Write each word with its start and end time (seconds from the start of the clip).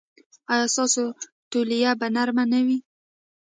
ایا 0.53 0.65
ستاسو 0.73 1.03
تولیه 1.51 1.91
به 1.99 2.07
نرمه 2.15 2.43
نه 2.51 2.59
وي؟ 2.65 2.77